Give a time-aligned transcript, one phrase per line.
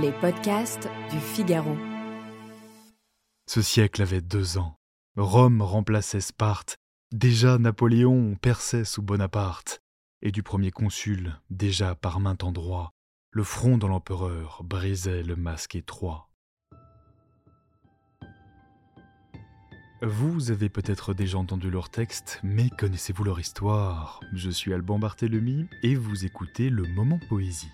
[0.00, 1.76] Les podcasts du Figaro.
[3.46, 4.76] Ce siècle avait deux ans.
[5.16, 6.76] Rome remplaçait Sparte.
[7.12, 9.80] Déjà Napoléon perçait sous Bonaparte.
[10.22, 12.92] Et du premier consul, déjà par maint endroit,
[13.32, 16.30] le front de l'empereur brisait le masque étroit.
[20.00, 24.20] Vous avez peut-être déjà entendu leur texte, mais connaissez-vous leur histoire?
[24.32, 27.70] Je suis Alban Barthélemy et vous écoutez le Moment Poésie.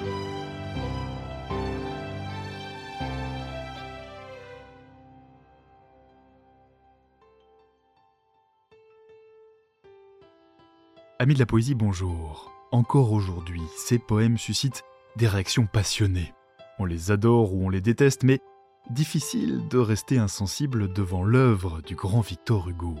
[0.00, 0.06] Amis
[11.34, 12.52] de la poésie, bonjour.
[12.70, 14.84] Encore aujourd'hui, ces poèmes suscitent
[15.16, 16.32] des réactions passionnées.
[16.78, 18.38] On les adore ou on les déteste, mais
[18.90, 22.94] difficile de rester insensible devant l'œuvre du grand Victor Hugo.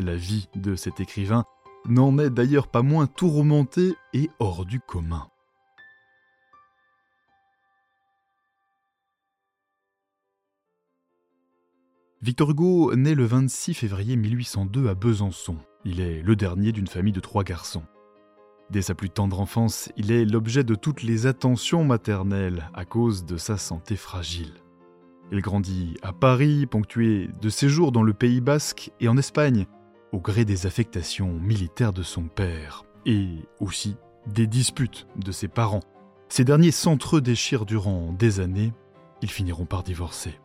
[0.00, 1.44] La vie de cet écrivain
[1.86, 5.28] n'en est d'ailleurs pas moins tourmentée et hors du commun.
[12.22, 15.56] Victor Hugo naît le 26 février 1802 à Besançon.
[15.84, 17.82] Il est le dernier d'une famille de trois garçons.
[18.70, 23.24] Dès sa plus tendre enfance, il est l'objet de toutes les attentions maternelles à cause
[23.24, 24.52] de sa santé fragile.
[25.32, 29.66] Il grandit à Paris, ponctué de séjours dans le Pays basque et en Espagne,
[30.12, 33.96] au gré des affectations militaires de son père, et aussi
[34.28, 35.82] des disputes de ses parents.
[36.28, 38.72] Ces derniers s'entre-déchirent durant des années,
[39.22, 40.38] ils finiront par divorcer.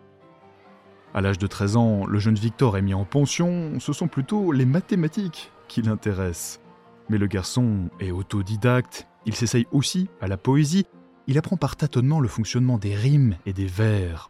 [1.17, 4.51] À l'âge de 13 ans, le jeune Victor est mis en pension, ce sont plutôt
[4.51, 6.61] les mathématiques qui l'intéressent.
[7.09, 10.85] Mais le garçon est autodidacte, il s'essaye aussi à la poésie,
[11.25, 14.29] il apprend par tâtonnement le fonctionnement des rimes et des vers.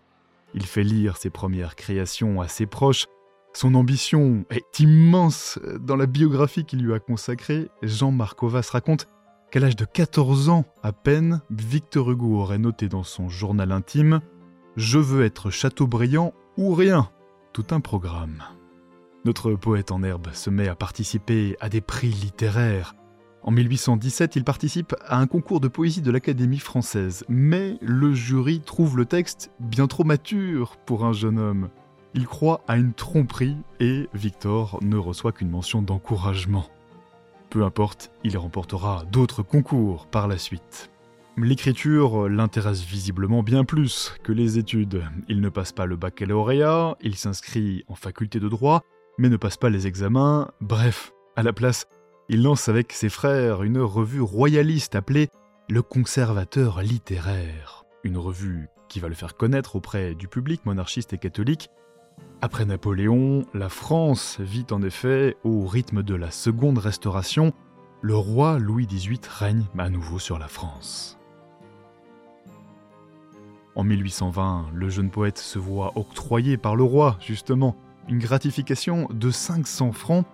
[0.54, 3.04] Il fait lire ses premières créations à ses proches.
[3.52, 5.60] Son ambition est immense.
[5.82, 9.10] Dans la biographie qu'il lui a consacrée, Jean Marcovas raconte
[9.52, 14.22] qu'à l'âge de 14 ans à peine, Victor Hugo aurait noté dans son journal intime
[14.78, 17.10] Je veux être Chateaubriand ou rien.
[17.54, 18.44] Tout un programme.
[19.26, 22.96] Notre poète en herbe se met à participer à des prix littéraires.
[23.44, 28.60] En 1817, il participe à un concours de poésie de l'Académie française, mais le jury
[28.60, 31.70] trouve le texte bien trop mature pour un jeune homme.
[32.14, 36.66] Il croit à une tromperie et Victor ne reçoit qu'une mention d'encouragement.
[37.50, 40.90] Peu importe, il remportera d'autres concours par la suite.
[41.40, 45.04] L'écriture l'intéresse visiblement bien plus que les études.
[45.28, 48.82] Il ne passe pas le baccalauréat, il s'inscrit en faculté de droit,
[49.20, 51.86] mais ne passe pas les examens, bref, à la place,
[52.28, 55.30] il lance avec ses frères une revue royaliste appelée
[55.70, 61.20] Le Conservateur littéraire, une revue qui va le faire connaître auprès du public monarchiste et
[61.20, 61.70] catholique.
[62.42, 67.54] Après Napoléon, la France vit en effet au rythme de la Seconde Restauration.
[68.02, 71.17] Le roi Louis XVIII règne à nouveau sur la France.
[73.78, 77.76] En 1820, le jeune poète se voit octroyer par le roi, justement,
[78.08, 80.26] une gratification de 500 francs,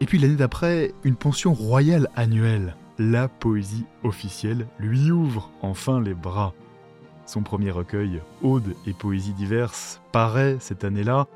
[0.00, 2.74] et puis l'année d'après, une pension royale annuelle.
[2.98, 6.52] La poésie officielle lui ouvre enfin les bras.
[7.26, 11.28] Son premier recueil, Audes et poésies diverses, paraît cette année-là,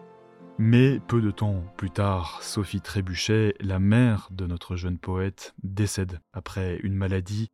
[0.58, 6.18] mais peu de temps plus tard, Sophie Trébuchet, la mère de notre jeune poète, décède
[6.32, 7.46] après une maladie.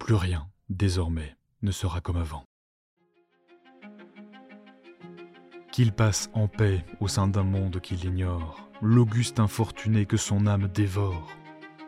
[0.00, 2.47] Plus rien, désormais, ne sera comme avant.
[5.72, 10.68] Qu'il passe en paix au sein d'un monde qu'il ignore, l'auguste infortuné que son âme
[10.68, 11.28] dévore.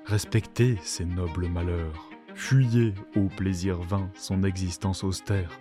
[0.06, 5.58] Respectez ses nobles malheurs, fuyez au plaisir vain son existence austère.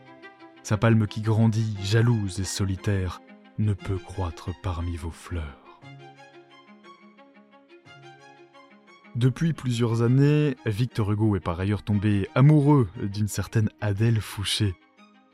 [0.63, 3.21] Sa palme qui grandit, jalouse et solitaire,
[3.57, 5.79] ne peut croître parmi vos fleurs.
[9.15, 14.75] Depuis plusieurs années, Victor Hugo est par ailleurs tombé amoureux d'une certaine Adèle Fouché,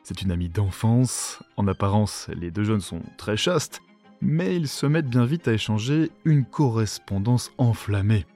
[0.05, 1.39] c'est une amie d'enfance.
[1.57, 3.81] En apparence, les deux jeunes sont très chastes,
[4.21, 8.27] mais ils se mettent bien vite à échanger une correspondance enflammée.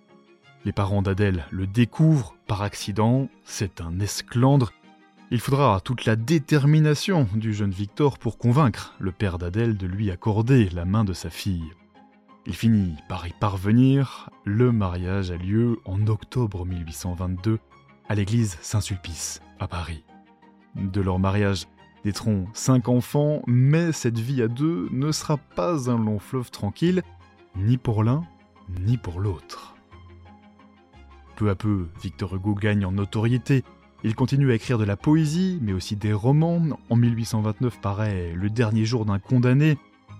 [0.65, 4.73] Les parents d'Adèle le découvrent par accident, c'est un esclandre.
[5.29, 10.09] Il faudra toute la détermination du jeune Victor pour convaincre le père d'Adèle de lui
[10.09, 11.71] accorder la main de sa fille.
[12.47, 17.59] Il finit par y parvenir, le mariage a lieu en octobre 1822
[18.07, 20.03] à l'église Saint-Sulpice à Paris.
[20.75, 21.67] De leur mariage
[22.05, 27.03] naîtront cinq enfants, mais cette vie à deux ne sera pas un long fleuve tranquille,
[27.55, 28.23] ni pour l'un,
[28.85, 29.75] ni pour l'autre.
[31.35, 33.63] Peu à peu, Victor Hugo gagne en notoriété.
[34.03, 36.61] Il continue à écrire de la poésie, mais aussi des romans.
[36.89, 39.77] En 1829 paraît Le dernier jour d'un condamné,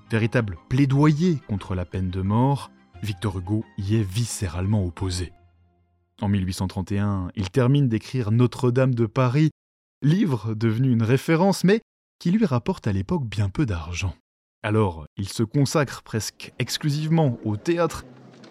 [0.10, 2.72] véritable plaidoyer contre la peine de mort.
[3.04, 5.32] Victor Hugo y est viscéralement opposé.
[6.22, 9.52] En 1831, il termine d'écrire Notre-Dame de Paris,
[10.02, 11.82] livre devenu une référence, mais
[12.20, 14.16] qui lui rapporte à l'époque bien peu d'argent.
[14.64, 18.06] Alors, il se consacre presque exclusivement au théâtre.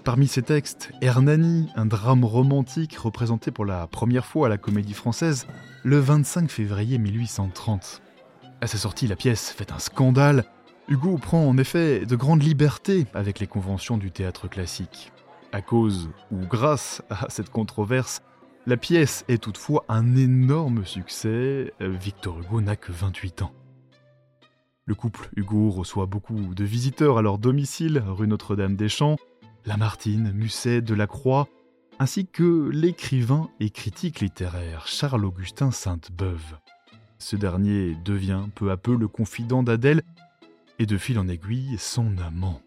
[0.04, 4.94] Parmi ses textes, Hernani, un drame romantique représenté pour la première fois à la Comédie
[4.94, 5.46] Française
[5.84, 8.00] le 25 février 1830.
[8.60, 10.44] À sa sortie, la pièce fait un scandale.
[10.88, 15.12] Hugo prend en effet de grandes libertés avec les conventions du théâtre classique.
[15.52, 18.22] À cause ou grâce à cette controverse,
[18.69, 21.73] la pièce est toutefois un énorme succès.
[21.81, 23.53] Victor Hugo n'a que 28 ans.
[24.85, 29.17] Le couple Hugo reçoit beaucoup de visiteurs à leur domicile, rue Notre-Dame-des-Champs,
[29.65, 31.49] Lamartine, Musset, Delacroix,
[31.99, 36.59] ainsi que l'écrivain et critique littéraire Charles-Augustin Sainte-Beuve.
[37.19, 40.03] Ce dernier devient peu à peu le confident d'Adèle
[40.79, 42.61] et de fil en aiguille son amant.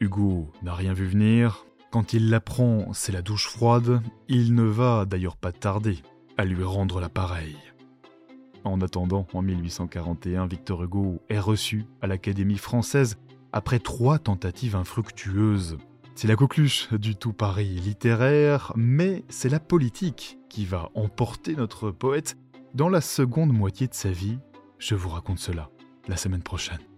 [0.00, 1.64] Hugo n'a rien vu venir.
[1.90, 4.00] Quand il l'apprend, c'est la douche froide.
[4.28, 5.98] Il ne va d'ailleurs pas tarder
[6.36, 7.56] à lui rendre l'appareil.
[8.62, 13.18] En attendant, en 1841, Victor Hugo est reçu à l'Académie française
[13.52, 15.78] après trois tentatives infructueuses.
[16.14, 21.90] C'est la coqueluche du tout Paris littéraire, mais c'est la politique qui va emporter notre
[21.90, 22.36] poète
[22.72, 24.38] dans la seconde moitié de sa vie.
[24.78, 25.70] Je vous raconte cela
[26.06, 26.89] la semaine prochaine.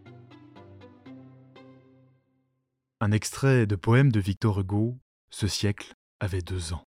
[3.05, 4.97] Un extrait de poème de Victor Hugo,
[5.29, 6.85] Ce siècle avait deux ans.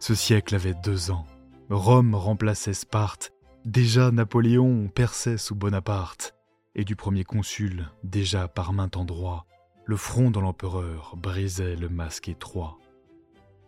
[0.00, 1.24] Ce siècle avait deux ans.
[1.70, 3.30] Rome remplaçait Sparte.
[3.64, 6.34] Déjà Napoléon perçait sous Bonaparte.
[6.74, 9.46] Et du premier consul, déjà par maint endroit,
[9.84, 12.76] le front de l'empereur brisait le masque étroit.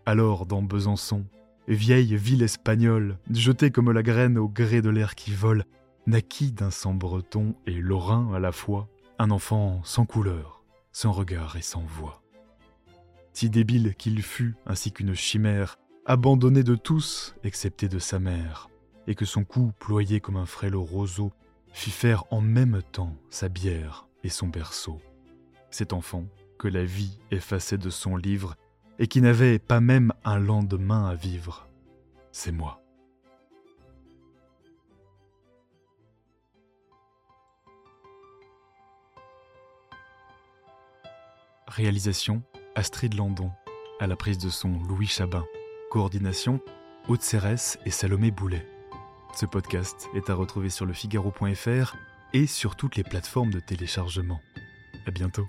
[0.05, 1.27] Alors, dans Besançon,
[1.69, 5.65] vieille ville espagnole, jetée comme la graine au gré de l'air qui vole,
[6.07, 10.63] naquit d'un sang breton et lorrain à la fois, un enfant sans couleur,
[10.93, 12.23] sans regard et sans voix.
[13.33, 18.69] Si débile qu'il fût, ainsi qu'une chimère, abandonné de tous excepté de sa mère,
[19.07, 21.33] et que son cou ployé comme un frêle roseau
[21.73, 25.01] fit faire en même temps sa bière et son berceau.
[25.71, 26.25] Cet enfant
[26.59, 28.55] que la vie effaçait de son livre
[28.99, 31.69] et qui n'avait pas même un lendemain à vivre,
[32.31, 32.84] c'est moi.
[41.75, 42.41] Réalisation
[42.77, 43.51] Astrid Landon,
[43.99, 45.45] à la prise de son Louis Chabin.
[45.91, 46.61] Coordination
[47.09, 48.65] Haute Cérès et Salomé Boulet.
[49.35, 51.97] Ce podcast est à retrouver sur le Figaro.fr
[52.33, 54.41] et sur toutes les plateformes de téléchargement.
[55.05, 55.49] À bientôt.